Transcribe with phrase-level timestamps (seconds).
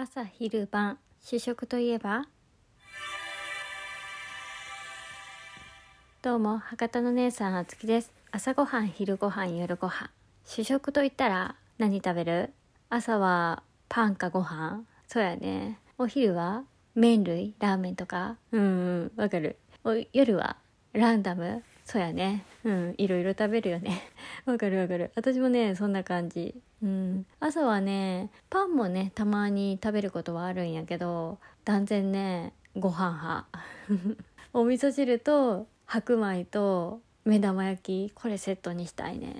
[0.00, 2.26] 朝昼晩主食といえば？
[6.22, 8.12] どうも博多の姉さんあつきです。
[8.30, 10.10] 朝ごはん昼ごはん夜ごはん。
[10.44, 12.52] 主食といったら何食べる？
[12.88, 14.84] 朝はパンかご飯？
[15.08, 15.80] そうやね。
[15.98, 16.62] お昼は
[16.94, 17.56] 麺類？
[17.58, 18.36] ラーメンとか？
[18.52, 18.66] うんう
[19.06, 19.58] んわかる。
[19.82, 20.58] お夜は
[20.92, 21.64] ランダム？
[21.84, 22.44] そうやね。
[22.64, 24.02] うんいろいろ食べるよね。
[24.44, 25.12] わかるわかる。
[25.14, 26.54] 私もねそんな感じ。
[26.82, 27.26] うん。
[27.40, 33.46] 朝はねパンもねたまに食べることはあるんやけど断然ねご飯派。
[34.52, 39.34] お味噌汁と白米と目玉焼きこれセットにしたいね。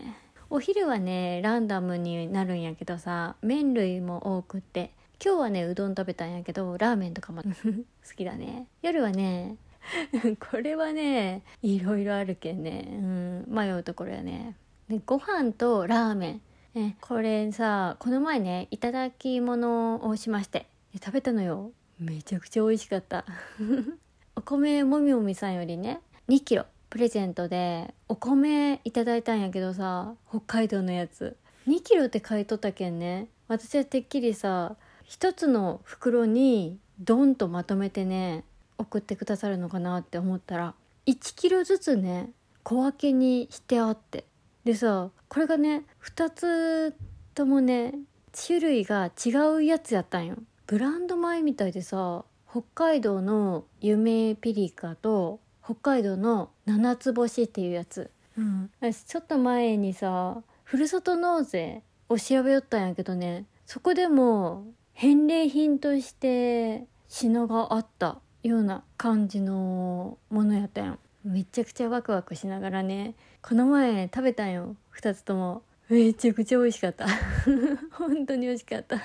[0.50, 4.92] お昼はねランダムになるんやけどさ麺類も多くって。
[5.20, 7.42] 今日はねうどん食べたんやけどラーメンとかも。
[8.08, 8.68] 好きだね。
[8.82, 9.56] 夜はね
[10.50, 14.56] これはねいろいろあるけんね、うん、迷うところやね。
[14.88, 16.42] でご飯とラーメン。
[16.74, 20.66] えこれさこの前ねいただき物をしまして。
[20.94, 21.72] 食べたのよ。
[21.98, 23.24] めちゃくちゃ美味しかった。
[24.36, 31.36] お米もみもみさんよりね2キロプレゼントでお米いただいたんやけどさ北海道のやつ。
[31.66, 33.28] 2キロって買い取ったけんね。
[33.48, 38.44] 私はてっきりさ一つの袋にドンとまとめてね
[38.78, 40.74] 送ってくださるのかなって思ったら
[41.06, 42.30] 1キロずつね
[42.62, 44.24] 小分けにしてあって。
[44.64, 46.94] でさこれがね2つ
[47.34, 47.94] ともね
[48.32, 50.36] 種類が違うやつやったんよ。
[50.66, 70.98] ブランド米みたいでさ北海道の夢ピリカと北海道の七つ星っていうやつ、うん、私ちょっと前にさふるさと納税を調べよったんやけどねそこでも返礼品として品があったような感じのものやったん。
[71.24, 73.14] めちゃくちゃワクワクしながらね。
[73.42, 74.76] この前食べたんよ。
[74.96, 75.62] 2つとも。
[75.88, 77.06] めちゃくちゃ美味しかった。
[77.92, 78.96] 本当に美味しかった。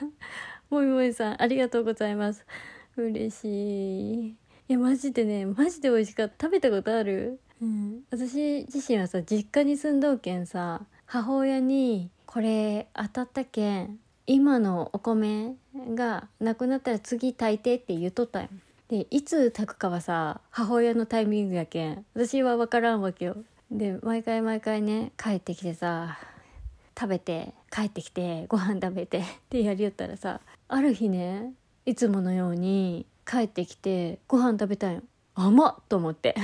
[0.69, 2.45] もみもみさんありがとうございます。
[2.95, 4.27] 嬉しい。
[4.29, 4.35] い
[4.67, 6.45] やマジでねマジで美味しかった。
[6.47, 7.39] 食べたことある？
[7.61, 18.49] うん、私自身はさ実家に住んどうけんさ母親に「これ当たったけん今のお米がなくなったら次炊いて」って言っとったんよ。
[18.93, 22.05] でいつ炊くかはさ母親のタイミングやけん。
[22.13, 23.37] 私は分からんわけよ。
[23.71, 26.19] で毎回毎回ね帰ってきてさ
[26.95, 31.53] 食べて帰ってきてご飯食べてってやりよったらさある日ね
[31.87, 35.01] いつものように帰ってきてご飯食べたんよ。
[35.33, 36.35] 甘っと思って。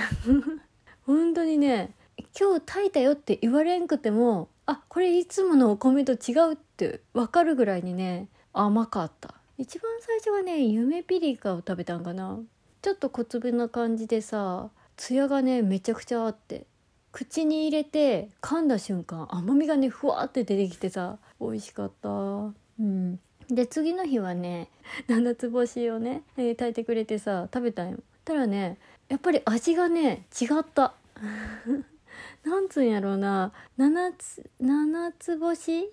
[1.06, 9.39] 本当にね今日炊いたよって言われんくてもあこれいつものお米と違うって分かるぐらいにね甘かった。
[9.60, 12.40] 一番最初はね夢ピリカを食べたんかな。
[12.82, 16.66] ちょっと小粒な感じでさツヤがねめちゃくちゃあって。
[17.12, 22.10] 口に入れて噛んだ瞬間甘みがねふわって出てきてさ美味しかった。
[22.10, 23.20] うん。
[23.50, 24.70] で次の日はね
[25.10, 27.98] 七つ星をね、えー、炊いてくれてさ食べたんよ。
[28.24, 28.78] たらね
[29.10, 30.94] やっぱり味がね違った。
[32.46, 33.52] なんつうんやろうな。
[33.76, 35.90] 七つ七つ星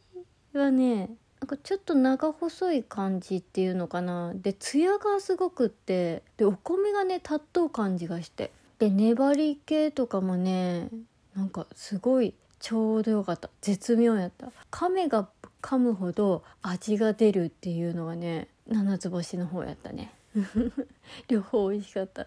[0.52, 4.32] はねなんかちょっと長細い感じっていうのかな。
[4.34, 8.52] でツヤがすごくってでお米がねたっとう感じがして。
[8.78, 10.88] で粘り気とかもね
[11.34, 13.50] なんかすごいちょうどよかった。
[13.60, 14.50] 絶妙やった。
[14.70, 15.28] 亀が
[15.62, 20.12] 噛むほど味が出るっていうのがね七つ星の方やったね。
[21.28, 22.26] 両方美味しかった。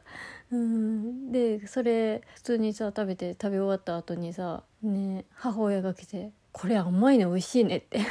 [0.52, 1.31] うん。
[1.31, 8.02] でそれ普通にさ食べて食べ終わった後にさね母親が来て「これ甘いね美味しいね」って。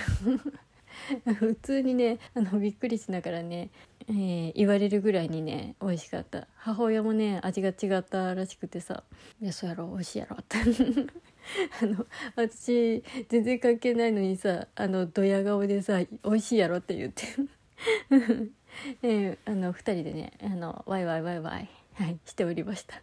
[1.39, 3.71] 普通にねあのびっくりしながらね、
[4.09, 6.47] えー、言われるぐらいにね美味しかった。
[6.57, 9.05] 母親もね味が違ったらしくてさ
[9.41, 10.59] 「いやそうやろ美味しいやろ」って。
[11.83, 17.25] あの私全然関係ないのにさあのドヤ顔でさ「美味しいやろ」って言って。
[19.03, 23.03] えー、あの2人でねあのワイワイワイワイ、はい、しておりました。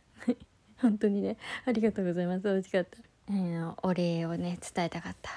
[0.78, 2.44] 本当にねありがとうございます。
[2.44, 2.98] 美味しかった、
[3.30, 5.32] えー、お礼をね伝えたかった。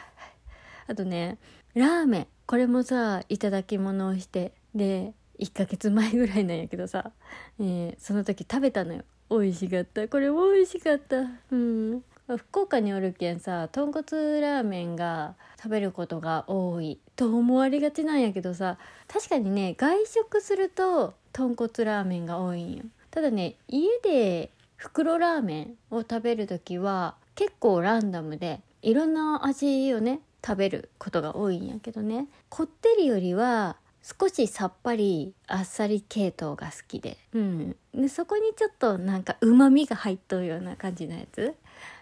[0.86, 1.38] あとね
[1.74, 2.26] ラーメン。
[2.48, 7.12] これもさいただき物をしてで1ヶ月前ぐらいなんやけどさ、
[7.60, 9.02] えー、その時食べたのよ。
[9.30, 10.08] 美味しかった。
[10.08, 11.26] これも美味しかった。
[11.50, 12.02] うん。
[12.38, 16.98] 福岡におるけんさ豚骨ラーメンが食べることが多い。
[17.16, 18.78] と思われがちなんやけどさ
[19.08, 22.84] 確かにね外食すると豚骨ラーメンが多いんよ。
[23.10, 32.28] ただね家で袋ラーメンを食べる時は結構ランダムでいろんな味をね食べることが多いんやけどね。
[32.48, 41.54] こってりよりは少しさっぱりあっさり系統が好きで,、うん、でそこにちょっとなんかうまみが入っとるような感じのやつ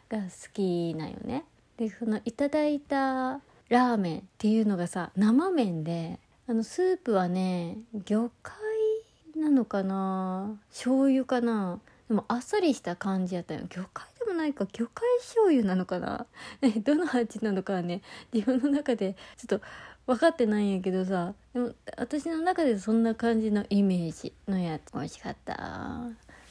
[0.09, 1.44] が好きなんよね。
[1.79, 8.55] でそのいただいたラーメンっていうのがさ生麺であのスープはね魚介
[9.37, 10.56] なのかな？
[10.71, 11.81] 醤油かな？
[12.09, 13.62] でもあっさりした感じやったよ。
[13.69, 16.26] 魚介でもないか魚介醤油なのかな、
[16.61, 18.02] ね、 どの味なのかはね
[18.32, 19.67] 自分の中でちょっと
[20.06, 21.34] 分かってないんやけどさ。
[21.52, 26.00] でも私の中でそんな感じのイメージのやつ美味しかった。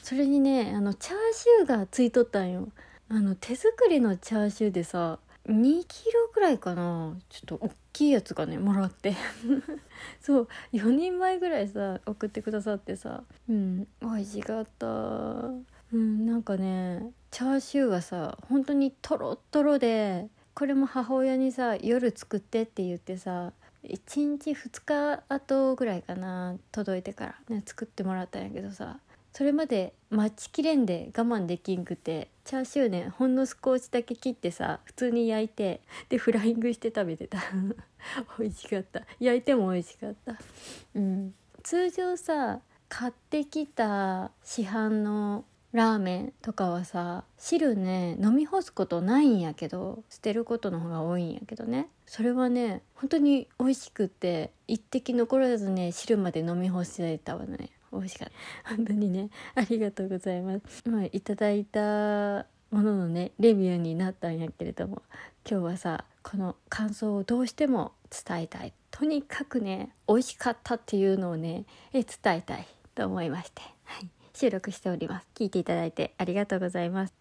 [0.02, 2.68] それにねあのチャーシューがついとったんよ。
[3.08, 7.16] あの手作りのチャーシューでさ2キロぐらいかな。
[7.28, 9.14] ちょっと大きいやつがねもらって。
[10.20, 13.22] そう4人前ぐらいさ送ってくださってさ。
[13.48, 15.75] うん美味しかった。
[15.92, 23.52] うんなんかねチャーシューがさ本当にトロットロでこれも母親にさ夜作ってって言ってさ
[23.84, 28.98] 1日2日後ぐらいかな届いてからね作ってもらったんやけどさ
[29.36, 37.38] それまで待ちきれんで我慢できんくてチャーシューねほんの少しだけ切ってさ普通に焼いてでフライングして食べてた。
[38.38, 39.02] 美味しかった。
[39.20, 40.38] 焼いても美味しかった。
[40.94, 41.34] うん。
[41.62, 45.44] 通常さ買ってきた市販の
[45.76, 51.88] ラーメンとかはさ汁ね飲み干すことないんやけど捨てることの方が多いんやけどね。
[52.06, 57.68] それはね本当に美味しくって一滴残らずね汁まで飲み干してたわね。
[57.92, 58.28] 美味しかっ
[58.64, 58.70] た。
[58.74, 59.28] 本当にね。
[59.54, 60.88] ありがとうございます。
[60.88, 65.02] まあいただいたもののねレビューになったんやけれども
[65.48, 68.72] 今日はさこの感想をどうしても伝えたい。
[68.90, 75.28] とにかくね美味しかったっていうのをねえ伝えたいと思いまして、はい、収録しております。
[75.34, 77.14] 聞いていただいてありがとうございます。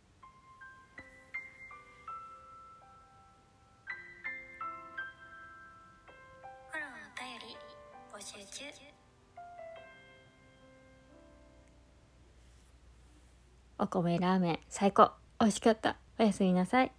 [13.79, 15.11] お米ラーメン最高。
[15.39, 15.95] 美味しかった。
[16.19, 16.91] おやすみなさい